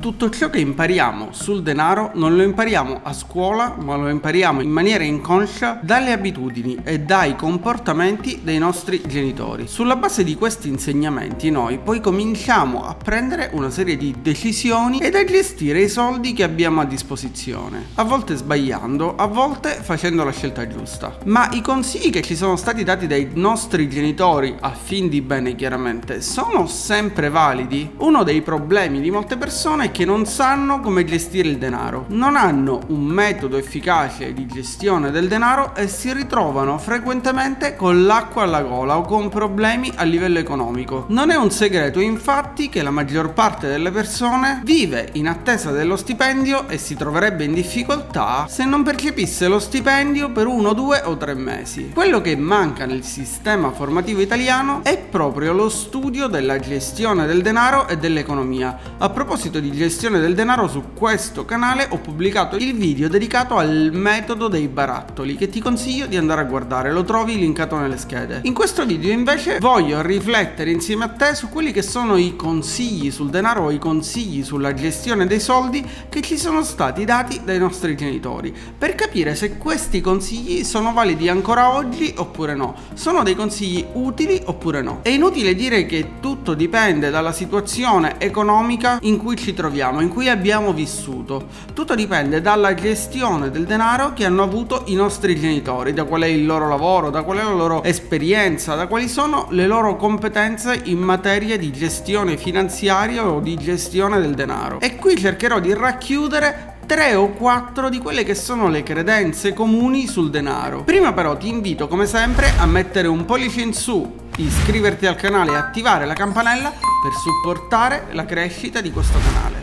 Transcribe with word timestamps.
Tutto 0.00 0.30
ciò 0.30 0.48
che 0.48 0.60
impariamo 0.60 1.28
sul 1.32 1.62
denaro 1.62 2.12
non 2.14 2.34
lo 2.34 2.42
impariamo 2.42 3.00
a 3.02 3.12
scuola, 3.12 3.76
ma 3.78 3.96
lo 3.96 4.08
impariamo 4.08 4.62
in 4.62 4.70
maniera 4.70 5.04
inconscia 5.04 5.78
dalle 5.82 6.12
abitudini 6.12 6.78
e 6.82 7.00
dai 7.00 7.36
comportamenti 7.36 8.40
dei 8.42 8.56
nostri 8.56 9.02
genitori. 9.06 9.66
Sulla 9.68 9.96
base 9.96 10.24
di 10.24 10.36
questi 10.36 10.68
insegnamenti 10.68 11.50
noi 11.50 11.78
poi 11.78 12.00
cominciamo 12.00 12.86
a 12.86 12.94
prendere 12.94 13.50
una 13.52 13.68
serie 13.68 13.98
di 13.98 14.14
decisioni 14.22 15.00
ed 15.00 15.16
a 15.16 15.24
gestire 15.24 15.82
i 15.82 15.88
soldi 15.90 16.32
che 16.32 16.44
abbiamo 16.44 16.80
a 16.80 16.86
disposizione, 16.86 17.88
a 17.96 18.02
volte 18.02 18.36
sbagliando, 18.36 19.16
a 19.16 19.26
volte 19.26 19.80
facendo 19.82 20.24
la 20.24 20.32
scelta 20.32 20.66
giusta. 20.66 21.18
Ma 21.26 21.50
i 21.52 21.60
consigli 21.60 22.08
che 22.08 22.22
ci 22.22 22.36
sono 22.36 22.56
stati 22.56 22.84
dati 22.84 23.06
dai 23.06 23.32
nostri 23.34 23.86
genitori 23.86 24.56
a 24.60 24.70
fin 24.70 25.10
di 25.10 25.20
bene 25.20 25.54
chiaramente 25.54 26.22
sono 26.22 26.66
sempre 26.66 27.28
validi? 27.28 27.90
Uno 27.98 28.22
dei 28.22 28.40
problemi 28.40 29.02
di 29.02 29.10
molte 29.10 29.36
persone 29.36 29.88
che 29.90 30.04
non 30.04 30.26
sanno 30.26 30.80
come 30.80 31.04
gestire 31.04 31.48
il 31.48 31.58
denaro, 31.58 32.06
non 32.08 32.36
hanno 32.36 32.80
un 32.88 33.04
metodo 33.04 33.56
efficace 33.56 34.32
di 34.32 34.46
gestione 34.46 35.10
del 35.10 35.28
denaro 35.28 35.74
e 35.74 35.88
si 35.88 36.12
ritrovano 36.12 36.78
frequentemente 36.78 37.76
con 37.76 38.04
l'acqua 38.04 38.42
alla 38.42 38.62
gola 38.62 38.96
o 38.96 39.02
con 39.02 39.28
problemi 39.28 39.92
a 39.94 40.04
livello 40.04 40.38
economico. 40.38 41.06
Non 41.08 41.30
è 41.30 41.36
un 41.36 41.50
segreto 41.50 42.00
infatti 42.00 42.68
che 42.68 42.82
la 42.82 42.90
maggior 42.90 43.32
parte 43.32 43.68
delle 43.68 43.90
persone 43.90 44.60
vive 44.64 45.08
in 45.12 45.28
attesa 45.28 45.70
dello 45.70 45.96
stipendio 45.96 46.68
e 46.68 46.78
si 46.78 46.94
troverebbe 46.94 47.44
in 47.44 47.54
difficoltà 47.54 48.46
se 48.48 48.64
non 48.64 48.82
percepisse 48.82 49.48
lo 49.48 49.58
stipendio 49.58 50.30
per 50.30 50.46
uno, 50.46 50.72
due 50.72 51.02
o 51.04 51.16
tre 51.16 51.34
mesi. 51.34 51.90
Quello 51.92 52.20
che 52.20 52.36
manca 52.36 52.86
nel 52.86 53.04
sistema 53.04 53.70
formativo 53.70 54.20
italiano 54.20 54.80
è 54.82 54.98
proprio 54.98 55.52
lo 55.52 55.68
studio 55.68 56.26
della 56.26 56.58
gestione 56.58 57.26
del 57.26 57.42
denaro 57.42 57.88
e 57.88 57.98
dell'economia. 57.98 58.78
A 58.98 59.08
proposito 59.10 59.60
di 59.60 59.70
gestione 59.80 60.20
del 60.20 60.34
denaro 60.34 60.68
su 60.68 60.92
questo 60.92 61.46
canale 61.46 61.86
ho 61.88 61.96
pubblicato 61.96 62.56
il 62.56 62.76
video 62.76 63.08
dedicato 63.08 63.56
al 63.56 63.88
metodo 63.94 64.48
dei 64.48 64.68
barattoli 64.68 65.36
che 65.36 65.48
ti 65.48 65.58
consiglio 65.58 66.04
di 66.04 66.18
andare 66.18 66.42
a 66.42 66.44
guardare, 66.44 66.92
lo 66.92 67.02
trovi 67.02 67.38
linkato 67.38 67.78
nelle 67.78 67.96
schede. 67.96 68.40
In 68.42 68.52
questo 68.52 68.84
video 68.84 69.10
invece 69.10 69.58
voglio 69.58 70.02
riflettere 70.02 70.70
insieme 70.70 71.04
a 71.04 71.08
te 71.08 71.34
su 71.34 71.48
quelli 71.48 71.72
che 71.72 71.80
sono 71.80 72.18
i 72.18 72.36
consigli 72.36 73.10
sul 73.10 73.30
denaro 73.30 73.64
o 73.64 73.70
i 73.70 73.78
consigli 73.78 74.44
sulla 74.44 74.74
gestione 74.74 75.26
dei 75.26 75.40
soldi 75.40 75.82
che 76.10 76.20
ci 76.20 76.36
sono 76.36 76.62
stati 76.62 77.06
dati 77.06 77.40
dai 77.42 77.58
nostri 77.58 77.96
genitori 77.96 78.54
per 78.76 78.94
capire 78.94 79.34
se 79.34 79.56
questi 79.56 80.02
consigli 80.02 80.62
sono 80.62 80.92
validi 80.92 81.30
ancora 81.30 81.74
oggi 81.74 82.12
oppure 82.18 82.54
no. 82.54 82.74
Sono 82.92 83.22
dei 83.22 83.34
consigli 83.34 83.82
utili 83.94 84.42
oppure 84.44 84.82
no. 84.82 84.98
È 85.00 85.08
inutile 85.08 85.54
dire 85.54 85.86
che 85.86 86.20
tutto 86.20 86.52
dipende 86.52 87.08
dalla 87.08 87.32
situazione 87.32 88.16
economica 88.18 88.98
in 89.00 89.16
cui 89.16 89.36
ci 89.36 89.54
troviamo 89.54 89.68
troviamo, 89.70 90.00
in 90.00 90.08
cui 90.08 90.28
abbiamo 90.28 90.72
vissuto. 90.72 91.46
Tutto 91.72 91.94
dipende 91.94 92.40
dalla 92.40 92.74
gestione 92.74 93.50
del 93.50 93.64
denaro 93.64 94.12
che 94.12 94.24
hanno 94.24 94.42
avuto 94.42 94.82
i 94.86 94.94
nostri 94.94 95.38
genitori, 95.38 95.92
da 95.92 96.04
qual 96.04 96.22
è 96.22 96.26
il 96.26 96.44
loro 96.44 96.68
lavoro, 96.68 97.10
da 97.10 97.22
qual 97.22 97.38
è 97.38 97.42
la 97.44 97.52
loro 97.52 97.84
esperienza, 97.84 98.74
da 98.74 98.88
quali 98.88 99.08
sono 99.08 99.46
le 99.50 99.68
loro 99.68 99.94
competenze 99.94 100.80
in 100.84 100.98
materia 100.98 101.56
di 101.56 101.70
gestione 101.70 102.36
finanziaria 102.36 103.24
o 103.24 103.38
di 103.38 103.56
gestione 103.56 104.20
del 104.20 104.34
denaro. 104.34 104.80
E 104.80 104.96
qui 104.96 105.16
cercherò 105.16 105.60
di 105.60 105.72
racchiudere 105.72 106.78
tre 106.86 107.14
o 107.14 107.28
quattro 107.28 107.88
di 107.88 107.98
quelle 107.98 108.24
che 108.24 108.34
sono 108.34 108.68
le 108.68 108.82
credenze 108.82 109.52
comuni 109.54 110.08
sul 110.08 110.30
denaro. 110.30 110.82
Prima 110.82 111.12
però 111.12 111.36
ti 111.36 111.46
invito 111.46 111.86
come 111.86 112.06
sempre 112.06 112.52
a 112.58 112.66
mettere 112.66 113.06
un 113.06 113.24
pollice 113.24 113.60
in 113.60 113.72
su, 113.72 114.12
iscriverti 114.34 115.06
al 115.06 115.14
canale 115.14 115.52
e 115.52 115.56
attivare 115.56 116.06
la 116.06 116.14
campanella 116.14 116.72
per 117.00 117.12
supportare 117.12 118.08
la 118.10 118.26
crescita 118.26 118.80
di 118.80 118.90
questo 118.90 119.18
canale. 119.18 119.59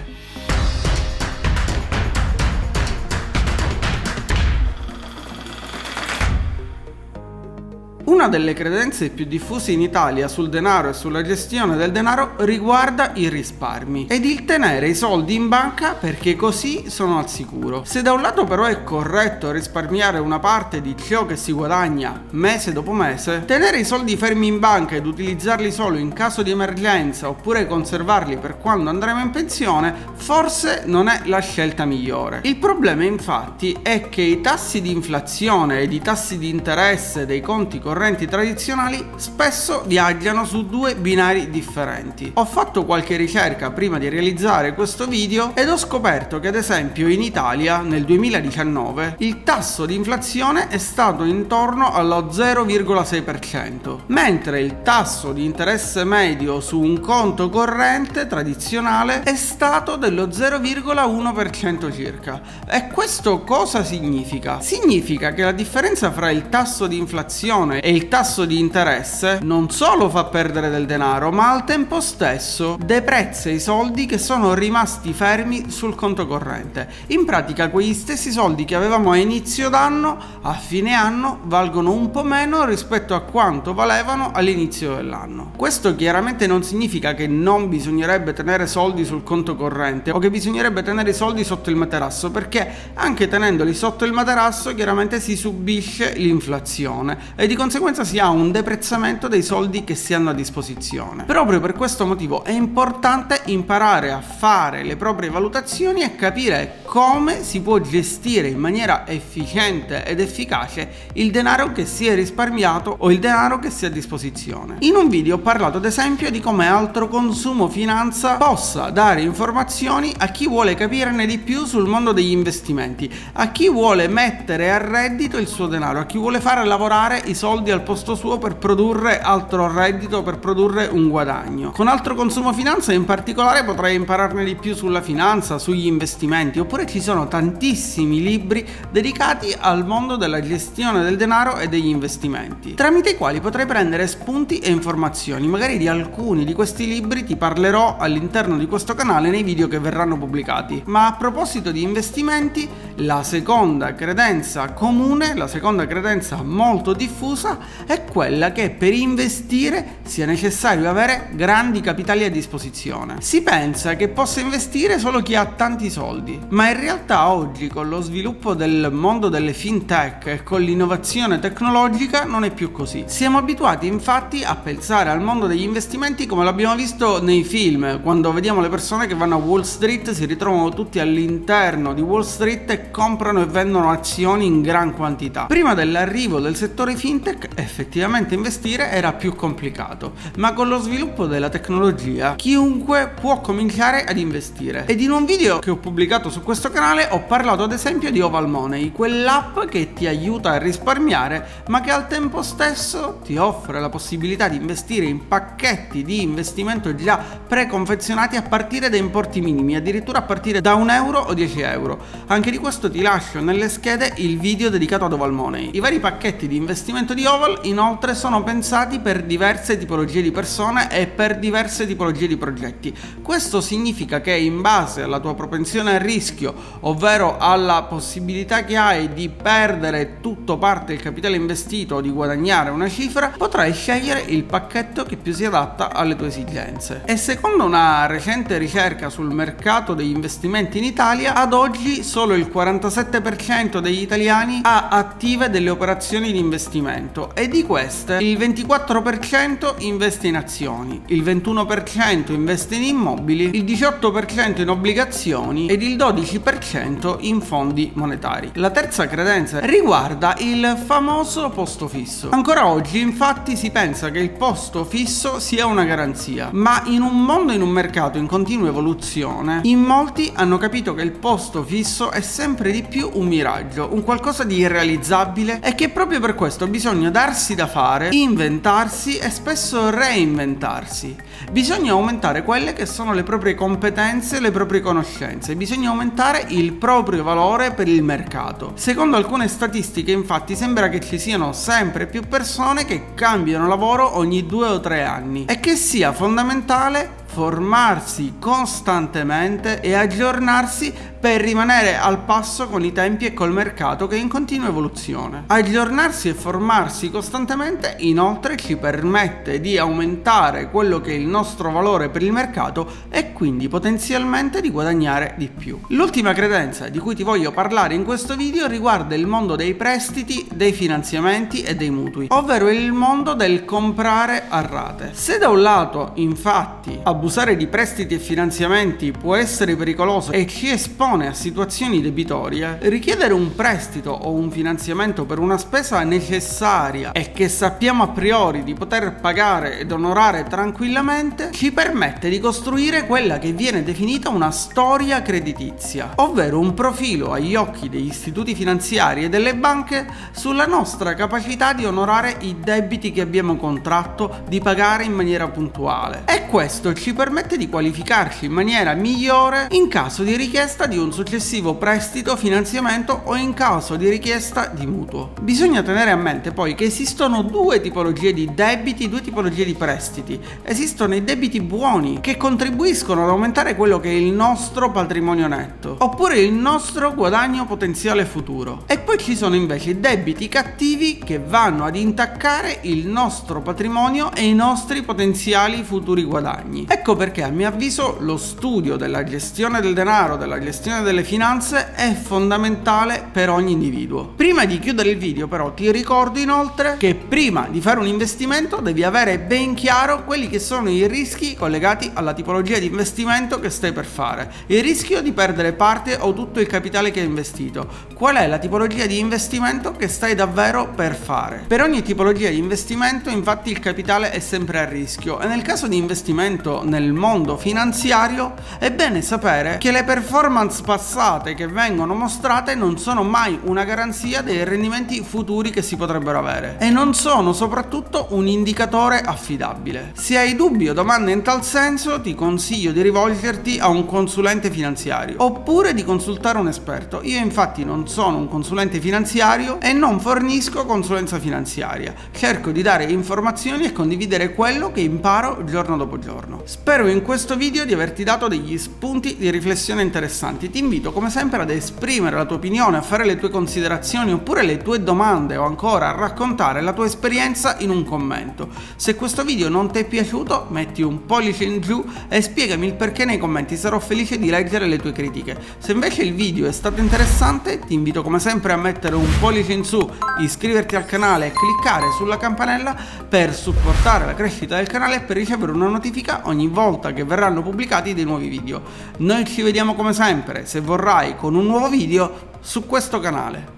Una 8.18 8.30
delle 8.30 8.54
credenze 8.54 9.10
più 9.10 9.26
diffuse 9.26 9.74
in 9.74 9.80
Italia 9.80 10.28
sul 10.28 10.50
denaro 10.50 10.90
e 10.90 10.94
sulla 10.94 11.22
gestione 11.22 11.76
del 11.76 11.92
denaro 11.92 12.34
riguarda 12.38 13.12
i 13.14 13.30
risparmi 13.30 14.08
ed 14.10 14.26
il 14.26 14.44
tenere 14.44 14.88
i 14.88 14.96
soldi 14.96 15.36
in 15.36 15.48
banca 15.48 15.94
perché 15.94 16.36
così 16.36 16.90
sono 16.90 17.20
al 17.20 17.30
sicuro. 17.30 17.84
Se 17.86 18.02
da 18.02 18.14
un 18.14 18.24
lato 18.24 18.44
però 18.44 18.64
è 18.64 18.84
corretto 18.84 19.52
risparmiare 19.52 20.18
una 20.18 20.40
parte 20.40 20.82
di 20.82 20.96
ciò 20.98 21.28
che 21.28 21.36
si 21.36 21.52
guadagna 21.52 22.24
mese 22.32 22.74
dopo 22.74 22.92
mese, 22.92 23.44
tenere 23.46 23.78
i 23.78 23.86
soldi 23.86 24.18
fermi 24.18 24.48
in 24.48 24.58
banca 24.58 24.96
ed 24.96 25.06
utilizzarli 25.06 25.72
solo 25.72 25.98
in 25.98 26.12
caso 26.12 26.42
di 26.42 26.50
emergenza 26.50 27.30
oppure 27.30 27.68
conservarli 27.68 28.38
per 28.38 28.58
quando 28.58 28.90
andremo 28.90 29.22
in 29.22 29.30
pensione 29.30 29.94
forse 30.16 30.82
non 30.86 31.08
è 31.08 31.22
la 31.26 31.38
scelta 31.38 31.86
migliore. 31.86 32.40
Il 32.46 32.58
problema 32.58 33.04
infatti 33.04 33.78
è 33.84 34.10
che 34.10 34.24
i 34.24 34.42
tassi 34.42 34.82
di 34.82 34.90
inflazione 34.90 35.82
ed 35.82 35.94
i 35.94 36.02
tassi 36.02 36.40
di 36.40 36.50
interesse 36.50 37.28
dei 37.28 37.42
conti 37.42 37.78
correnti 37.80 38.06
correnti 38.08 38.26
tradizionali 38.26 39.06
spesso 39.18 39.84
viaggiano 39.86 40.46
su 40.46 40.66
due 40.66 40.96
binari 40.96 41.50
differenti. 41.50 42.32
Ho 42.36 42.46
fatto 42.46 42.86
qualche 42.86 43.18
ricerca 43.18 43.72
prima 43.72 43.98
di 43.98 44.08
realizzare 44.08 44.74
questo 44.74 45.08
video 45.08 45.52
ed 45.54 45.68
ho 45.68 45.76
scoperto 45.76 46.40
che 46.40 46.48
ad 46.48 46.56
esempio 46.56 47.10
in 47.10 47.22
Italia 47.22 47.82
nel 47.82 48.06
2019 48.06 49.16
il 49.20 49.44
tasso 49.44 49.86
di 49.86 49.96
inflazione 49.96 50.70
è 50.70 50.78
stato 50.78 51.26
intorno 51.26 51.92
allo 51.92 52.30
0,6%, 52.32 53.98
mentre 54.06 54.62
il 54.62 54.84
tasso 54.84 55.34
di 55.34 55.44
interesse 55.44 56.06
medio 56.06 56.62
su 56.62 56.80
un 56.80 57.02
conto 57.02 57.50
corrente 57.50 58.26
tradizionale 58.26 59.24
è 59.24 59.36
stato 59.36 59.98
dello 59.98 60.28
0,1% 60.28 61.94
circa. 61.94 62.42
E 62.70 62.88
questo 62.88 63.44
cosa 63.44 63.84
significa? 63.84 64.62
Significa 64.62 65.34
che 65.34 65.44
la 65.44 65.52
differenza 65.52 66.10
fra 66.14 66.32
il 66.32 66.48
tasso 66.48 66.88
di 66.88 66.98
inflazione 66.98 67.82
e 67.82 67.97
il 67.98 68.10
tasso 68.10 68.46
di 68.46 68.60
interesse 68.60 69.40
non 69.42 69.72
solo 69.72 70.08
fa 70.08 70.26
perdere 70.26 70.70
del 70.70 70.86
denaro, 70.86 71.32
ma 71.32 71.50
al 71.50 71.64
tempo 71.64 72.00
stesso 72.00 72.78
deprezza 72.80 73.50
i 73.50 73.60
soldi 73.60 74.06
che 74.06 74.20
sono 74.20 74.54
rimasti 74.54 75.14
fermi 75.14 75.72
sul 75.72 75.96
conto 75.96 76.28
corrente. 76.28 76.88
In 77.08 77.26
pratica 77.26 77.70
quegli 77.70 77.96
stessi 77.96 78.32
soldi 78.32 78.66
che 78.66 78.76
avevamo 78.76 79.10
a 79.12 79.18
inizio 79.18 79.70
d'anno, 79.70 80.16
a 80.44 80.54
fine 80.54 80.94
anno, 80.94 81.40
valgono 81.46 81.92
un 81.92 82.12
po' 82.12 82.22
meno 82.22 82.66
rispetto 82.66 83.16
a 83.16 83.22
quanto 83.22 83.74
valevano 83.74 84.30
all'inizio 84.32 84.94
dell'anno. 84.94 85.54
Questo 85.56 85.96
chiaramente 85.96 86.46
non 86.46 86.62
significa 86.62 87.16
che 87.16 87.26
non 87.26 87.68
bisognerebbe 87.68 88.34
tenere 88.34 88.68
soldi 88.68 89.06
sul 89.06 89.24
conto 89.24 89.56
corrente 89.56 90.12
o 90.12 90.20
che 90.20 90.30
bisognerebbe 90.30 90.84
tenere 90.84 91.10
i 91.10 91.16
soldi 91.16 91.44
sotto 91.44 91.72
il 91.72 91.76
materasso, 91.76 92.30
perché 92.30 92.92
anche 92.94 93.28
tenendoli 93.28 93.74
sotto 93.74 94.06
il 94.06 94.14
materasso 94.14 94.76
chiaramente 94.76 95.20
si 95.20 95.36
subisce 95.36 96.14
l'inflazione 96.14 97.18
e 97.36 97.48
di 97.48 97.56
conseguenza 97.56 97.86
conseguenza 97.88 98.04
si 98.04 98.20
ha 98.20 98.30
un 98.30 98.52
deprezzamento 98.52 99.28
dei 99.30 99.42
soldi 99.42 99.84
che 99.84 99.96
si 99.96 100.14
hanno 100.14 100.32
a 100.32 100.34
disposizione. 100.34 101.24
Proprio 101.24 101.62
per 101.62 101.74
questo 101.74 102.06
motivo 102.06 102.44
è 102.44 102.52
importante 102.52 103.42
imparare 103.46 104.12
a 104.12 104.20
fare 104.20 104.84
le 104.84 104.98
proprie 104.98 105.30
valutazioni 105.30 106.02
e 106.02 106.16
capire 106.16 106.80
come 106.84 107.44
si 107.44 107.62
può 107.62 107.80
gestire 107.80 108.50
in 108.50 108.60
maniera 108.60 109.08
efficiente 109.08 110.04
ed 110.06 110.20
efficace 110.20 110.90
il 111.14 111.32
denaro 111.32 111.72
che 111.72 111.86
si 111.86 112.08
è 112.08 112.16
risparmiato 112.16 112.94
o 113.00 113.12
il 113.12 113.20
denaro 113.20 113.60
che 113.60 113.70
si 113.70 113.86
ha 113.86 113.88
a 113.88 113.92
disposizione. 113.92 114.78
In 114.80 114.96
un 114.96 115.08
video 115.08 115.36
ho 115.36 115.40
parlato 115.40 115.78
ad 115.78 115.86
esempio 115.86 116.30
di 116.30 116.42
come 116.42 116.68
altro 116.68 117.08
consumo 117.08 117.70
finanza 117.70 118.36
possa 118.36 118.90
dare 118.90 119.22
informazioni 119.22 120.14
a 120.18 120.28
chi 120.28 120.48
vuole 120.48 120.76
capirne 120.76 121.26
di 121.26 121.38
più 121.38 121.64
sul 121.66 121.88
mondo 121.88 122.12
degli 122.12 122.32
investimenti, 122.32 123.10
a 123.34 123.50
chi 123.52 123.70
vuole 123.70 124.08
mettere 124.10 124.72
a 124.72 124.78
reddito 124.78 125.38
il 125.38 125.48
suo 125.48 125.68
denaro, 125.68 126.00
a 126.00 126.06
chi 126.06 126.18
vuole 126.18 126.42
fare 126.42 126.66
lavorare 126.66 127.22
i 127.26 127.34
soldi 127.34 127.68
soldi 127.68 127.72
al 127.78 127.84
posto 127.84 128.16
suo 128.16 128.40
per 128.40 128.56
produrre 128.56 129.22
altro 129.22 129.72
reddito, 129.72 130.24
per 130.24 130.40
produrre 130.40 130.88
un 130.88 131.10
guadagno. 131.10 131.72
Con 131.72 131.88
altro 131.88 132.16
consumo 132.16 132.52
finanza 132.52 132.92
in 132.92 133.06
particolare 133.06 133.64
potrei 133.64 133.96
impararne 133.96 134.44
di 134.44 134.56
più 134.56 134.74
sulla 134.74 135.02
finanza, 135.02 135.60
sugli 135.60 135.86
investimenti, 135.86 136.58
oppure 136.60 136.88
ci 136.88 137.00
sono 137.00 137.28
tantissimi 137.28 138.22
libri 138.22 138.68
dedicati 138.90 139.56
al 139.58 139.86
mondo 139.86 140.16
della 140.16 140.42
gestione 140.42 141.04
del 141.04 141.18
denaro 141.18 141.58
e 141.58 141.68
degli 141.68 141.88
investimenti, 141.88 142.74
tramite 142.74 143.12
i 143.12 143.16
quali 143.16 143.40
potrei 143.40 143.68
prendere 143.68 144.08
spunti 144.08 144.58
e 144.58 144.72
informazioni. 144.72 145.48
Magari 145.48 145.78
di 145.78 145.88
alcuni 145.88 146.44
di 146.44 146.54
questi 146.54 146.88
libri 146.88 147.24
ti 147.24 147.36
parlerò 147.36 147.98
all'interno 148.00 148.58
di 148.58 148.66
questo 148.66 148.96
canale 148.96 149.30
nei 149.30 149.44
video 149.44 149.68
che 149.68 149.80
verranno 149.80 150.18
pubblicati. 150.18 150.82
Ma 150.86 151.06
a 151.06 151.14
proposito 151.14 151.72
di 151.72 151.84
investimenti, 151.84 152.68
la 153.02 153.22
seconda 153.22 153.94
credenza 153.94 154.74
comune, 154.74 155.36
la 155.36 155.48
seconda 155.48 155.86
credenza 155.86 156.42
molto 156.42 156.94
diffusa 156.94 157.60
è 157.86 158.04
quella 158.04 158.52
che 158.52 158.70
per 158.70 158.94
investire 158.94 159.98
sia 160.04 160.26
necessario 160.26 160.90
avere 160.90 161.30
grandi 161.34 161.82
capitali 161.82 162.24
a 162.24 162.32
disposizione. 162.32 163.16
Si 163.20 163.42
pensa 163.42 163.96
che 163.96 164.08
possa 164.08 164.40
investire 164.40 165.00
solo 165.00 165.22
chi 165.22 165.36
ha 165.36 165.46
tanti 165.46 165.90
soldi, 165.90 166.40
ma 166.50 166.70
in 166.70 166.80
realtà 166.80 167.30
oggi 167.30 167.68
con 167.68 167.90
lo 167.90 168.02
sviluppo 168.02 168.54
del 168.54 168.90
mondo 168.92 169.30
delle 169.30 169.54
fintech 169.54 170.26
e 170.28 170.44
con 170.44 170.62
l'innovazione 170.62 171.40
tecnologica 171.40 172.24
non 172.24 172.44
è 172.44 172.52
più 172.52 172.72
così. 172.72 173.04
Siamo 173.08 173.38
abituati 173.38 173.88
infatti 173.88 174.44
a 174.44 174.56
pensare 174.56 175.10
al 175.10 175.22
mondo 175.22 175.48
degli 175.48 175.62
investimenti 175.62 176.26
come 176.26 176.44
l'abbiamo 176.44 176.76
visto 176.76 177.22
nei 177.22 177.44
film, 177.44 178.02
quando 178.02 178.32
vediamo 178.32 178.62
le 178.62 178.70
persone 178.70 179.08
che 179.08 179.16
vanno 179.16 179.36
a 179.36 179.40
Wall 179.40 179.62
Street, 179.62 180.12
si 180.12 180.26
ritrovano 180.26 180.70
tutti 180.70 181.00
all'interno 181.00 181.94
di 181.94 182.02
Wall 182.02 182.24
Street 182.24 182.70
e 182.70 182.92
comprano 182.92 183.42
e 183.42 183.46
vendono 183.46 183.90
azioni 183.90 184.46
in 184.46 184.62
gran 184.62 184.94
quantità. 184.94 185.46
Prima 185.46 185.74
dell'arrivo 185.74 186.40
del 186.40 186.56
settore 186.56 186.96
fintech 186.96 187.48
effettivamente 187.58 188.36
investire 188.36 188.92
era 188.92 189.14
più 189.14 189.36
complicato, 189.36 190.14
ma 190.38 190.54
con 190.54 190.68
lo 190.68 190.80
sviluppo 190.80 191.26
della 191.26 191.50
tecnologia 191.50 192.36
chiunque 192.36 193.12
può 193.20 193.42
cominciare 193.42 194.04
ad 194.04 194.18
investire. 194.18 194.86
Ed 194.86 195.02
in 195.02 195.12
un 195.12 195.26
video 195.26 195.58
che 195.60 195.72
ho 195.72 195.78
pubblicato 195.78 196.30
su 196.30 196.44
questo 196.44 196.70
canale 196.70 197.08
ho 197.10 197.24
parlato 197.24 197.64
ad 197.64 197.72
esempio 197.72 198.12
di 198.12 198.22
Oval 198.22 198.48
Money, 198.48 198.92
quell'app 198.92 199.66
che 199.66 199.94
ti 199.94 200.06
aiuta 200.06 200.52
a 200.52 200.58
risparmiare 200.58 201.64
ma 201.68 201.82
che 201.82 201.90
al 201.90 202.08
tempo 202.08 202.44
stesso 202.44 203.20
ti 203.24 203.38
offre 203.38 203.80
la 203.80 203.90
possibilità 203.90 204.48
di 204.48 204.58
investire 204.58 205.06
in 205.06 205.28
pacchetti 205.28 206.04
di 206.04 206.22
investimento 206.22 206.94
già 206.94 207.18
preconfezionati 207.18 208.36
a 208.36 208.44
partire 208.44 208.90
da 208.90 208.98
importi 208.98 209.42
minimi, 209.42 209.76
addirittura 209.76 210.20
a 210.20 210.24
partire 210.24 210.62
da 210.62 210.76
un 210.76 210.92
euro 210.92 211.20
o 211.20 211.34
10 211.34 211.62
euro. 211.62 212.00
Anche 212.28 212.52
di 212.52 212.58
questo 212.58 212.92
ti 212.92 213.02
lascio 213.02 213.42
nelle 213.42 213.68
schede 213.68 214.14
il 214.18 214.38
video 214.38 214.70
dedicato 214.70 215.06
ad 215.06 215.14
Oval 215.14 215.34
Money. 215.34 215.72
I 215.74 215.80
vari 215.80 216.00
pacchetti 216.00 216.48
di 216.48 216.56
investimento 216.56 217.14
di 217.16 217.26
Oval 217.26 217.47
inoltre 217.64 218.16
sono 218.16 218.44
pensati 218.44 219.00
per 219.00 219.24
diverse 219.24 219.78
tipologie 219.78 220.22
di 220.22 220.32
persone 220.32 220.92
e 220.92 221.08
per 221.08 221.40
diverse 221.40 221.86
tipologie 221.86 222.28
di 222.28 222.38
progetti. 222.38 222.96
Questo 223.22 223.62
significa 223.62 224.22
che 224.22 224.34
in 224.34 224.62
base 224.62 225.02
alla 225.02 225.20
tua 225.20 225.36
propensione 225.36 225.96
al 225.96 226.02
rischio, 226.02 226.54
ovvero 226.82 227.38
alla 227.38 227.84
possibilità 227.84 228.64
che 228.64 228.78
hai 228.78 229.14
di 229.14 229.30
perdere 229.30 230.20
tutto 230.22 230.58
parte 230.58 230.94
del 230.94 231.02
capitale 231.02 231.36
investito 231.36 231.96
o 231.96 232.02
di 232.02 232.10
guadagnare 232.10 232.70
una 232.70 232.90
cifra, 232.90 233.34
potrai 233.38 233.74
scegliere 233.74 234.22
il 234.22 234.44
pacchetto 234.44 235.04
che 235.04 235.18
più 235.18 235.34
si 235.34 235.46
adatta 235.46 235.94
alle 235.94 236.16
tue 236.16 236.28
esigenze. 236.28 237.04
E 237.06 237.18
secondo 237.18 237.64
una 237.64 238.06
recente 238.06 238.58
ricerca 238.58 239.10
sul 239.10 239.32
mercato 239.34 239.94
degli 239.94 240.14
investimenti 240.14 240.78
in 240.78 240.84
Italia, 240.84 241.36
ad 241.36 241.54
oggi 241.54 242.04
solo 242.04 242.34
il 242.34 242.50
47% 242.54 243.80
degli 243.80 244.02
italiani 244.02 244.62
ha 244.64 244.88
attive 244.90 245.50
delle 245.50 245.70
operazioni 245.70 246.32
di 246.32 246.40
investimento 246.40 247.36
e 247.38 247.48
di 247.48 247.62
queste 247.62 248.18
il 248.20 248.36
24% 248.36 249.76
investe 249.80 250.26
in 250.26 250.38
azioni, 250.38 251.04
il 251.08 251.22
21% 251.22 252.32
investe 252.32 252.74
in 252.76 252.84
immobili, 252.84 253.52
il 253.54 253.64
18% 253.64 254.62
in 254.62 254.70
obbligazioni 254.70 255.68
ed 255.68 255.84
il 255.84 255.96
12% 255.98 257.18
in 257.20 257.42
fondi 257.42 257.92
monetari. 257.94 258.50
La 258.54 258.72
terza 258.72 259.06
credenza 259.06 259.60
riguarda 259.60 260.36
il 260.40 260.82
famoso 260.84 261.50
posto 261.50 261.88
fisso. 261.88 262.30
Ancora 262.32 262.66
oggi 262.66 263.00
infatti 263.00 263.56
si 263.56 263.70
pensa 263.70 264.10
che 264.10 264.18
il 264.18 264.32
posto 264.32 264.84
fisso 264.84 265.40
sia 265.40 265.68
una 265.68 265.84
garanzia, 265.84 266.50
ma 266.54 266.82
in 266.86 267.04
un 267.04 267.24
mondo 267.24 267.52
in 267.52 267.62
un 267.62 267.70
mercato 267.70 268.18
in 268.18 268.26
continua 268.26 268.70
evoluzione, 268.70 269.60
in 269.64 269.80
molti 269.80 270.32
hanno 270.34 270.58
capito 270.58 270.96
che 270.96 271.04
il 271.04 271.12
posto 271.12 271.64
fisso 271.64 272.10
è 272.10 272.22
sempre 272.22 272.72
di 272.72 272.82
più 272.82 273.12
un 273.14 273.28
miraggio, 273.28 273.90
un 273.92 274.04
qualcosa 274.04 274.44
di 274.44 274.58
irrealizzabile 274.58 275.60
e 275.62 275.76
che 275.76 275.90
proprio 275.90 276.20
per 276.20 276.34
questo 276.34 276.66
bisogna 276.66 277.12
darsi 277.18 277.56
da 277.56 277.66
fare, 277.66 278.10
inventarsi 278.12 279.18
e 279.18 279.32
spesso 279.32 279.90
reinventarsi. 279.90 281.16
Bisogna 281.52 281.94
aumentare 281.94 282.44
quelle 282.44 282.74
che 282.74 282.86
sono 282.86 283.12
le 283.12 283.24
proprie 283.24 283.56
competenze, 283.56 284.40
le 284.40 284.52
proprie 284.52 284.82
conoscenze, 284.82 285.56
bisogna 285.56 285.90
aumentare 285.90 286.46
il 286.50 286.74
proprio 286.74 287.24
valore 287.24 287.72
per 287.72 287.88
il 287.88 288.04
mercato. 288.04 288.74
Secondo 288.76 289.18
alcune 289.18 289.48
statistiche 289.48 290.12
infatti 290.12 290.56
sembra 290.56 290.90
che 290.90 291.00
ci 291.00 291.18
siano 291.18 291.54
sempre 291.54 292.06
più 292.06 292.22
persone 292.22 292.86
che 292.86 293.16
cambiano 293.16 293.68
lavoro 293.68 294.16
ogni 294.16 294.46
due 294.46 294.68
o 294.68 294.80
tre 294.80 295.04
anni 295.04 295.46
e 295.46 295.60
che 295.60 295.76
sia 295.76 296.14
fondamentale 296.14 297.26
formarsi 297.28 298.36
costantemente 298.40 299.82
e 299.82 299.94
aggiornarsi 299.94 300.94
per 301.20 301.42
rimanere 301.42 301.98
al 301.98 302.20
passo 302.20 302.68
con 302.68 302.84
i 302.86 302.92
tempi 302.92 303.26
e 303.26 303.34
col 303.34 303.52
mercato 303.52 304.08
che 304.08 304.16
è 304.16 304.20
in 304.20 304.28
continua 304.28 304.70
evoluzione. 304.70 305.44
Aggiornarsi 305.48 306.30
e 306.30 306.34
formarsi 306.34 307.12
costantemente 307.12 307.96
inoltre 308.00 308.56
ci 308.56 308.78
permette 308.78 309.60
di 309.60 309.78
aumentare 309.78 310.70
quello 310.70 311.02
che 311.02 311.12
è 311.12 311.16
il 311.16 311.28
nostro 311.28 311.72
valore 311.72 312.10
per 312.10 312.24
il 312.24 312.32
mercato 312.32 312.90
e 313.10 313.34
quindi 313.34 313.68
potenzialmente 313.68 314.62
di 314.62 314.70
guadagnare 314.70 315.34
di 315.38 315.48
più. 315.48 315.80
L'ultima 315.90 316.34
credenza 316.34 316.88
di 316.88 317.00
cui 317.00 317.16
ti 317.16 317.24
voglio 317.24 317.52
parlare 317.52 317.94
in 317.94 318.04
questo 318.04 318.36
video 318.36 318.68
riguarda 318.68 319.16
il 319.16 319.28
mondo 319.28 319.56
dei 319.56 319.74
prestiti, 319.74 320.48
dei 320.54 320.72
finanziamenti 320.72 321.62
e 321.62 321.76
dei 321.76 321.90
mutui, 321.90 322.28
ovvero 322.30 322.70
il 322.70 322.92
mondo 322.92 323.34
del 323.34 323.66
comprare 323.66 324.44
a 324.48 324.62
rate. 324.62 325.12
Se 325.14 325.38
da 325.38 325.50
un 325.50 325.62
lato 325.62 326.12
infatti 326.16 327.00
abusare 327.18 327.58
di 327.58 327.66
prestiti 327.66 328.14
e 328.14 328.20
finanziamenti 328.20 329.12
può 329.12 329.34
essere 329.34 329.76
pericoloso 329.76 330.32
e 330.32 330.46
ci 330.46 330.70
espone 330.70 331.28
a 331.28 331.34
situazioni 331.34 332.00
debitorie, 332.00 332.78
richiedere 332.82 333.34
un 333.34 333.56
prestito 333.56 334.12
o 334.12 334.32
un 334.34 334.52
finanziamento 334.52 335.26
per 335.26 335.40
una 335.40 335.58
spesa 335.58 336.04
necessaria 336.04 337.14
e 337.14 337.32
che 337.32 337.50
sappiamo 337.50 338.04
a 338.04 338.10
priori 338.10 338.64
di 338.64 338.76
poter 338.76 339.16
pagare 339.16 339.80
ed 339.80 339.92
onorare 339.92 340.44
tranquillamente 340.44 341.50
ci 341.54 341.72
permette 341.72 342.30
di 342.30 342.40
costruire 342.40 343.08
quella 343.08 343.40
che 343.40 343.52
viene 343.52 343.84
definita 343.84 344.30
una 344.30 344.52
storia 344.52 345.24
creditizia, 345.24 346.12
ovvero 346.18 346.60
un 346.60 346.76
profilo 346.76 347.32
agli 347.32 347.56
occhi 347.56 347.90
degli 347.90 348.10
istituti 348.10 348.54
finanziari 348.54 349.24
e 349.24 349.30
delle 349.30 349.56
banche 349.56 350.06
sulla 350.32 350.68
nostra 350.68 351.16
capacità 351.16 351.74
di 351.74 351.84
onorare 351.84 352.36
i 352.42 352.58
debiti 352.60 353.12
che 353.12 353.22
abbiamo 353.22 353.56
contratto, 353.56 354.44
di 354.48 354.60
pagare 354.60 355.04
in 355.04 355.14
maniera 355.14 355.48
puntuale. 355.48 356.22
E 356.26 356.46
questo 356.46 356.94
ci 356.94 357.07
permette 357.14 357.58
di 357.58 357.70
qualificarci 357.70 358.46
in 358.46 358.52
maniera 358.52 358.94
migliore 358.94 359.68
in 359.72 359.88
caso 359.88 360.24
di 360.24 360.36
richiesta 360.36 360.86
di 360.86 360.98
un 360.98 361.12
successivo 361.12 361.76
prestito, 361.76 362.36
finanziamento 362.36 363.22
o 363.26 363.36
in 363.36 363.54
caso 363.54 363.96
di 363.96 364.10
richiesta 364.10 364.68
di 364.68 364.86
mutuo. 364.86 365.34
Bisogna 365.42 365.82
tenere 365.82 366.12
a 366.12 366.16
mente 366.16 366.52
poi 366.52 366.76
che 366.76 366.86
esistono 366.86 367.44
due 367.44 367.82
tipologie 367.82 368.34
di 368.34 368.50
debiti, 368.54 369.10
due 369.10 369.22
tipologie 369.22 369.66
di 369.66 369.74
prestiti. 369.74 370.40
Esistono 370.64 371.16
i 371.16 371.24
debiti 371.24 371.62
buoni 371.62 372.20
che 372.22 372.38
contribuiscono 372.38 373.24
ad 373.24 373.30
aumentare 373.30 373.76
quello 373.76 374.00
che 374.00 374.10
è 374.10 374.14
il 374.14 374.32
nostro 374.32 374.92
patrimonio 374.92 375.48
netto, 375.48 375.96
oppure 376.00 376.40
il 376.40 376.54
nostro 376.54 377.14
guadagno 377.14 377.66
potenziale 377.66 378.26
futuro. 378.26 378.84
E 378.88 379.00
poi 379.00 379.18
ci 379.18 379.36
sono 379.36 379.56
invece 379.56 379.92
i 379.92 380.00
debiti 380.00 380.48
cattivi 380.48 381.18
che 381.18 381.40
vanno 381.40 381.86
ad 381.86 381.96
intaccare 381.96 382.80
il 382.82 383.08
nostro 383.08 383.62
patrimonio 383.62 384.32
e 384.34 384.46
i 384.48 384.54
nostri 384.54 385.04
potenziali 385.04 385.84
futuri 385.84 386.24
guadagni. 386.24 386.86
Ecco 386.98 387.16
perché 387.16 387.44
a 387.44 387.50
mio 387.50 387.68
avviso 387.68 388.18
lo 388.20 388.38
studio 388.38 388.98
della 388.98 389.24
gestione 389.24 389.80
del 389.82 389.94
denaro, 389.94 390.36
della 390.36 390.60
gestione 390.60 391.04
delle 391.04 391.24
finanze 391.24 391.94
è 391.94 392.12
fondamentale 392.14 393.30
per 393.32 393.50
ogni 393.50 393.74
individuo. 393.74 394.34
Prima 394.36 394.66
di 394.66 394.80
chiudere 394.80 395.10
il 395.12 395.18
video 395.18 395.48
però 395.48 395.74
ti 395.74 395.90
ricordo 395.92 396.40
inoltre 396.40 396.96
che 396.98 397.16
prima 397.16 397.68
di 397.70 397.80
fare 397.82 398.00
un 398.00 398.08
investimento 398.08 398.82
devi 398.82 399.04
avere 399.04 399.40
ben 399.40 399.74
chiaro 399.76 400.26
quelli 400.26 400.50
che 400.50 400.60
sono 400.60 400.90
i 400.90 401.08
rischi 401.08 401.56
collegati 401.56 402.10
alla 402.14 402.34
tipologia 402.34 402.80
di 402.80 402.88
investimento 402.88 403.60
che 403.60 403.70
stai 403.70 403.94
per 403.94 404.06
fare. 404.06 404.52
Il 404.66 404.82
rischio 404.82 405.22
di 405.22 405.32
perdere 405.32 405.74
parte 405.74 406.18
o 406.20 406.34
tutto 406.34 406.60
il 406.60 406.68
capitale 406.68 407.12
che 407.12 407.22
hai 407.22 407.28
investito. 407.28 407.88
Qual 408.16 408.36
è 408.36 408.48
la 408.48 408.58
tipologia 408.58 409.06
di 409.06 409.20
investimento 409.20 409.92
che 409.92 410.08
stai 410.10 410.36
davvero 410.36 410.90
per 410.90 411.16
fare? 411.16 411.64
Per 411.68 411.82
ogni 411.82 412.02
tipologia 412.02 412.50
di 412.50 412.58
investimento 412.58 413.30
infatti 413.30 413.70
il 413.70 413.80
capitale 413.80 414.32
è 414.32 414.40
sempre 414.40 414.80
a 414.80 414.86
rischio 414.86 415.40
e 415.40 415.48
nel 415.48 415.62
caso 415.62 415.88
di 415.88 415.96
investimento 415.96 416.86
nel 416.88 417.12
mondo 417.14 417.58
finanziario 417.58 418.54
è 418.80 418.92
bene 418.92 419.22
sapere 419.22 419.78
che 419.78 419.92
le 419.92 420.04
performance 420.04 420.82
passate 420.84 421.54
che 421.54 421.68
vengono 421.68 422.14
mostrate 422.14 422.76
non 422.76 422.98
sono 422.98 423.24
mai 423.24 423.60
una 423.64 423.84
garanzia 423.84 424.42
dei 424.42 424.64
rendimenti 424.64 425.22
futuri 425.22 425.70
che 425.70 425.82
si 425.82 425.96
potrebbero 425.96 426.40
avere 426.40 426.78
e 426.80 426.90
non 426.90 427.14
sono 427.14 427.54
soprattutto 427.54 428.28
un 428.32 428.48
indicatore 428.48 429.22
affidabile. 429.22 430.14
Se 430.16 430.38
hai 430.38 430.56
dubbi 430.56 430.90
o 430.90 430.94
domande 430.94 431.32
in 431.32 431.42
tal 431.42 431.64
senso 431.64 432.22
ti 432.22 432.34
consiglio 432.34 432.92
di 432.92 433.02
rivolgerti 433.02 433.80
a 433.80 433.88
un 433.88 434.06
consulente 434.06 434.72
finanziario 434.72 435.36
oppure 435.40 435.94
di 435.94 436.04
consultare 436.04 436.60
un 436.60 436.68
esperto. 436.68 437.22
Io 437.24 437.40
infatti 437.40 437.84
non 437.84 438.08
sono 438.08 438.38
un 438.38 438.48
consulente 438.48 439.00
finanziario 439.00 439.80
e 439.82 439.94
non 439.94 440.20
fornisco 440.20 440.86
consulenza 440.86 441.40
finanziaria. 441.40 442.14
Cerco 442.32 442.72
di 442.72 442.82
dare 442.82 443.06
informazioni 443.06 443.86
e 443.86 443.92
condividere 443.92 444.54
quello 444.54 444.92
che 444.92 445.02
imparo 445.02 445.64
giorno 445.66 445.98
dopo 445.98 446.18
giorno. 446.20 446.64
Spero 446.80 447.10
in 447.10 447.22
questo 447.22 447.58
video 447.58 447.84
di 447.84 447.92
averti 447.92 448.24
dato 448.24 448.48
degli 448.48 448.78
spunti 448.78 449.36
di 449.36 449.50
riflessione 449.50 450.04
interessanti. 450.04 450.70
Ti 450.70 450.78
invito 450.78 451.12
come 451.12 451.30
sempre 451.30 451.62
ad 451.62 451.70
esprimere 451.70 452.38
la 452.38 452.46
tua 452.46 452.56
opinione, 452.56 452.96
a 452.96 453.02
fare 453.02 453.26
le 453.26 453.38
tue 453.38 453.50
considerazioni 453.50 454.32
oppure 454.32 454.64
le 454.64 454.78
tue 454.78 455.04
domande 455.04 455.58
o 455.58 455.66
ancora 455.66 456.08
a 456.08 456.18
raccontare 456.18 456.80
la 456.80 456.94
tua 456.94 457.06
esperienza 457.06 457.76
in 457.80 457.90
un 457.90 458.06
commento. 458.06 458.70
Se 458.96 459.16
questo 459.16 459.44
video 459.44 459.68
non 459.68 459.92
ti 459.92 460.00
è 460.00 460.06
piaciuto 460.06 460.68
metti 460.70 461.02
un 461.02 461.26
pollice 461.26 461.66
in 461.66 461.82
giù 461.82 462.06
e 462.30 462.42
spiegami 462.42 462.86
il 462.86 462.94
perché 462.94 463.26
nei 463.26 463.38
commenti, 463.38 463.76
sarò 463.76 464.00
felice 464.00 464.40
di 464.40 464.50
leggere 464.50 464.88
le 464.88 464.98
tue 464.98 465.12
critiche. 465.12 465.60
Se 465.80 465.92
invece 465.92 466.22
il 466.22 466.34
video 466.36 466.68
è 466.68 466.72
stato 466.72 467.02
interessante 467.02 467.80
ti 467.80 467.96
invito 467.96 468.22
come 468.22 468.40
sempre 468.40 468.72
a 468.72 468.78
mettere 468.78 469.16
un 469.16 469.28
pollice 469.42 469.74
in 469.74 469.84
su, 469.84 470.10
iscriverti 470.40 470.96
al 470.96 471.06
canale 471.06 471.48
e 471.48 471.52
cliccare 471.52 472.06
sulla 472.18 472.38
campanella 472.38 472.96
per 473.28 473.54
supportare 473.54 474.26
la 474.26 474.36
crescita 474.36 474.78
del 474.78 474.88
canale 474.88 475.16
e 475.16 475.22
per 475.22 475.36
ricevere 475.36 475.74
una 475.74 475.88
notifica 475.88 476.44
ogni 476.46 476.67
volta 476.70 477.14
che 477.14 477.24
verranno 477.24 477.62
pubblicati 477.62 478.14
dei 478.14 478.26
nuovi 478.26 478.48
video. 478.48 478.82
Noi 479.18 479.46
ci 479.46 479.62
vediamo 479.62 479.94
come 479.94 480.14
sempre, 480.14 480.66
se 480.66 480.82
vorrai, 480.82 481.36
con 481.36 481.56
un 481.56 481.66
nuovo 481.66 481.90
video 481.90 482.50
su 482.60 482.86
questo 482.86 483.20
canale. 483.20 483.77